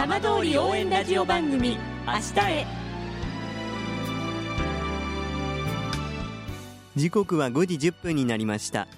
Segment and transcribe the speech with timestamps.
[0.00, 2.66] 浜通り応援ラジオ番組明日へ。
[6.96, 8.88] 時刻は5時1分になりました。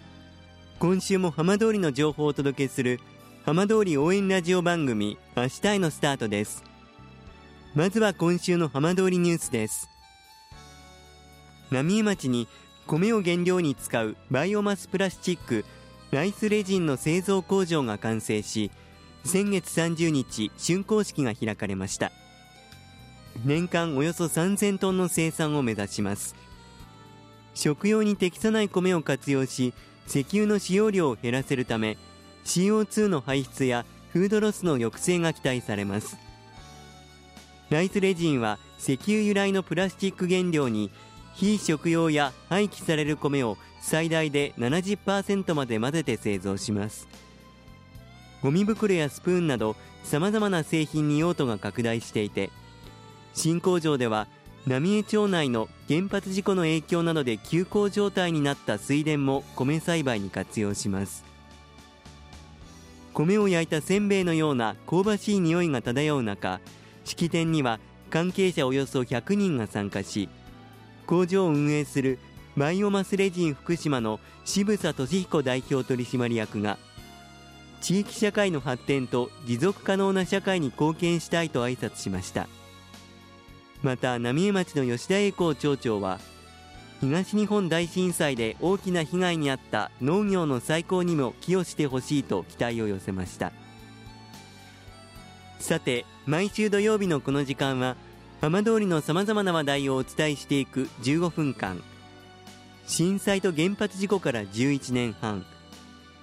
[0.78, 3.00] 今週も浜通りの情報をお届けする
[3.44, 6.62] 浜通り応援ラジオ番組明日へのスタートです。
[7.74, 9.90] まずは今週の浜通りニュースです。
[11.72, 12.46] 浪江町に
[12.86, 15.64] 米を原料に使うバイオマスプラスチック
[16.12, 18.70] ライスレジンの製造工場が完成し
[19.24, 22.12] 先月30日竣工式が開かれました。
[23.44, 26.34] 年間およそ3000トンの生産を目指します。
[27.54, 29.74] 食用に適さない米を活用し
[30.06, 31.96] 石油の使用量を減らせるため
[32.44, 36.16] CO2 の排出やフードロスの抑制が期待されます。
[37.70, 40.90] ライスレジンは石油由来のプラスチック原料に
[41.34, 47.08] 非食用や廃棄される米を最大で70%まで混ぜて製造します。
[48.42, 52.50] ゴミ袋やスプーンなどさまざまな製品に用途が拡大していて
[53.34, 54.26] 新工場では
[54.66, 61.32] 浪江町内の原発事故の影響などで休耕状態になった水田も米栽培に活用します。
[63.12, 66.60] 米を焼いたせんべいのような香ばしい匂いが漂う中
[67.04, 67.78] 式典には
[68.10, 70.28] 関係者およそ100人が参加し
[71.06, 72.18] 工場を運営する
[72.56, 76.78] バイオマスレジン福島の渋佐俊彦代表取締役が
[77.82, 82.48] 地域社会の発展と持続可能な社会に貢献したいと挨拶しました。
[83.82, 86.20] また浪江町の吉田栄光町長は
[87.00, 93.52] 東日本大震災で大きな被害に遭った農業の再興にも寄与してほしいと期待を寄せました。
[95.58, 97.96] さて毎週土曜日のこの時間は
[98.40, 101.82] 浜通りのさまざまな話題をお伝えしていく15分間。
[102.86, 105.44] 震災と原発事故から11年半。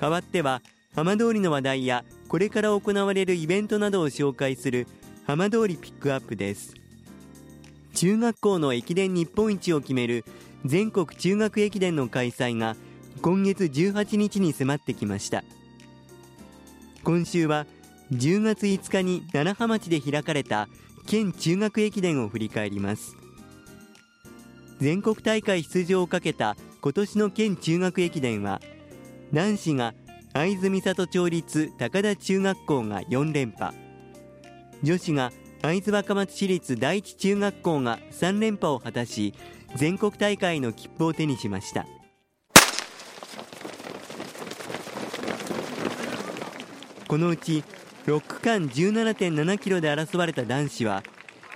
[0.00, 0.62] 代わっては
[0.96, 4.86] 浜通りの話題やこれから行われるイベントなどを紹介する
[5.26, 6.74] 浜通りピックアップです。
[7.94, 10.24] 中学校の駅伝日本一を決める
[10.64, 12.76] 全国中学駅伝の開催が
[13.20, 15.44] 今月18日に迫ってきました。
[17.04, 17.66] 今週は
[18.12, 20.68] 10月5日に楢葉町で開かれた
[21.06, 23.16] 県中学駅伝を振り返ります。
[24.78, 28.62] 全国大会出場をかけた今年の県中学駅伝は
[29.32, 29.94] 男子が
[30.32, 33.74] 会津美里町立高田中学校が4連覇。
[34.82, 35.32] 女子が
[35.62, 39.34] 会津若松市立第一中学校が3連覇を果たし
[39.76, 41.86] 全国大会の切符を手にしました。
[47.06, 47.64] このうち
[48.06, 51.02] 6区間17.7キロで争われた男子は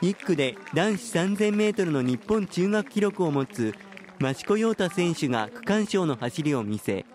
[0.02, 3.74] 1区で男子3000メートルの日本中学記録を持つ
[4.20, 7.06] 益子陽太選手が区間賞の走りを見せ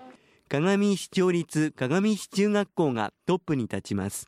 [0.50, 4.28] 鏡石町立鏡石中学校がトップに立ちます。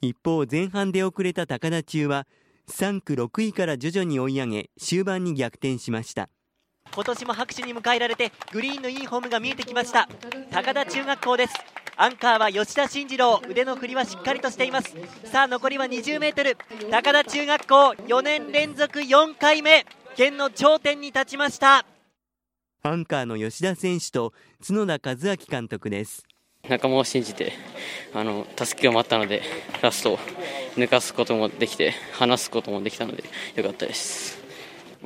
[0.00, 2.28] 一方前半で遅れた高田中は
[2.70, 6.28] 3区6位から徐々に追い上げ終盤に逆転しました。
[6.94, 10.08] 今年も拍手に迎えられてグリーンのいいホームが見えてきました。
[10.52, 11.54] 高田中学校です。
[11.96, 14.94] アンカーは吉田慎次郎腕の振りはしっかりとしています。
[15.24, 16.56] さあ残りは 20m
[16.90, 17.74] 高田中学校
[18.06, 19.84] 4年連続4回目。
[20.16, 21.84] 県の頂点に立ちました。
[22.82, 24.32] アンカーの吉田選手と
[24.66, 26.24] 角田和明監督です。
[26.66, 27.52] 仲間を信じて
[28.14, 29.42] あの助けを待ったので
[29.82, 30.18] ラスト
[30.76, 33.24] 抜かすこともできて離すこともできたので
[33.54, 34.42] よかったです。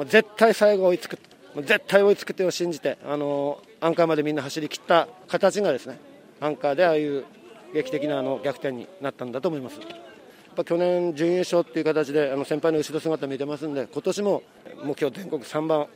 [0.06, 1.18] 絶対最後追いつく
[1.56, 5.98] 絶対追いつく手を信じてあのアンカーまでみんな走り切った形がですね
[6.40, 7.24] アンカーでああいう
[7.72, 9.80] 劇的なあの逆転になったんだと思います。
[9.80, 14.44] やっぱ去年準優勝っていう形であの先輩の後ろ姿見てますんで今年も
[14.84, 15.88] 目標全国3番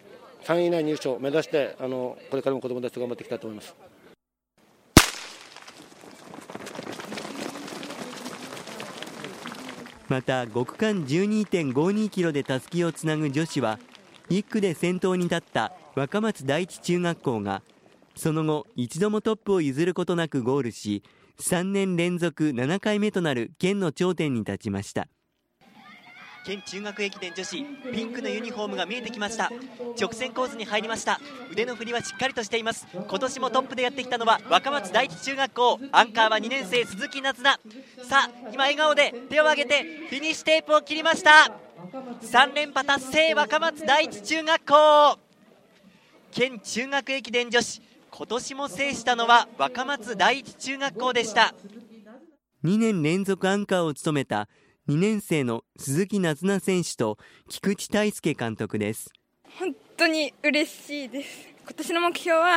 [0.45, 3.75] 3位以内入賞を目指してあのこれからも子どもたちと頑張っていきたいと思います。
[10.09, 13.79] また5区間12.52キロでたすきをつなぐ女子は
[14.31, 17.63] 1区で先頭に立った若松第一中学校が
[18.17, 21.03] その後一度もトップを譲ることなくゴールし
[21.41, 25.09] 3年連続7回目となる県の頂点に立ちました
[26.49, 27.63] 県中学駅伝女子
[27.93, 29.53] ピンクのユニフォームが見えてきました。
[30.01, 31.21] 直線コースに入りました。
[31.53, 32.87] 腕の振りはしっかりとしています。
[32.91, 35.79] 今年もトップでやってきたのは若松第一中学校。
[35.93, 37.61] アンカーは2年生鈴木夏菜。
[38.03, 41.53] さあ今笑顔で手を挙げてフィニッシュテープを切りました。
[42.23, 45.19] 3連覇達成若松第一中学校。
[46.31, 51.55] 県中学駅伝女子今年も制したのは若松第一中学校でした。
[52.65, 54.49] 2年連続アンカーを務めた
[54.89, 59.11] 2年生の鈴木夏菜選手と菊池大輔監督です。
[59.59, 61.47] 本当に嬉しいです。
[61.61, 62.57] 今年の目標は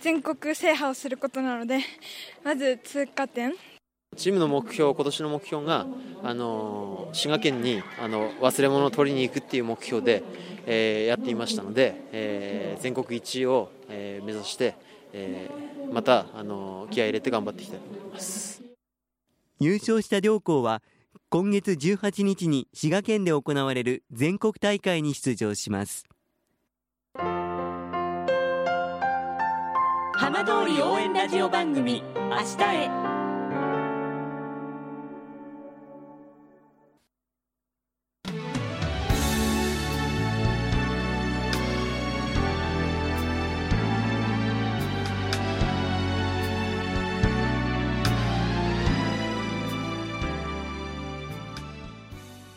[0.00, 1.78] 全国制覇をすることなので
[2.44, 3.54] まず通過点。
[4.18, 5.86] チームの目標、今年の目標が、
[6.22, 10.22] あの滋賀県にあの忘れ物を取りに行くっていう目標で、
[10.66, 14.74] えー、やっていましたので、えー、全国1位を、えー、目指して、
[15.14, 18.62] えー、また、あの気合い入れて頑張っていきたいと思います。
[19.58, 20.82] 優勝した両校は
[21.32, 26.04] 今月18日に滋賀県で行われる全国大会に出場します。
[30.12, 32.90] 浜通り応援ラジオ番組「明日へ」